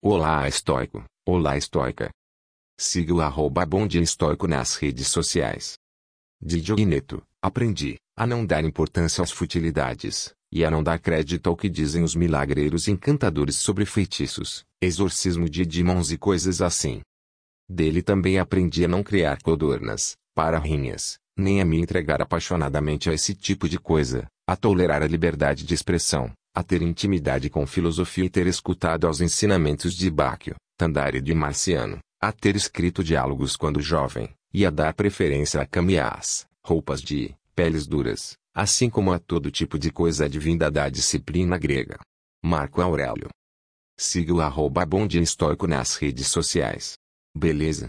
[0.00, 2.08] Olá estoico, olá estoica.
[2.78, 5.76] Siga o arroba Bom Dia Estoico nas redes sociais.
[6.40, 11.56] De Dioguineto, aprendi a não dar importância às futilidades, e a não dar crédito ao
[11.56, 17.00] que dizem os milagreiros encantadores sobre feitiços, exorcismo de demons e coisas assim.
[17.68, 23.34] Dele também aprendi a não criar codornas, pararrinhas, nem a me entregar apaixonadamente a esse
[23.34, 28.28] tipo de coisa, a tolerar a liberdade de expressão, a ter intimidade com filosofia e
[28.28, 34.28] ter escutado aos ensinamentos de Báquio, Tandari de Marciano, a ter escrito diálogos quando jovem,
[34.52, 39.78] e a dar preferência a caminhas, roupas de peles duras, assim como a todo tipo
[39.78, 41.96] de coisa advinda da disciplina grega.
[42.44, 43.28] Marco Aurélio.
[43.96, 46.94] Siga o arroba Bom Dia Estoico nas redes sociais.
[47.36, 47.86] Beleza?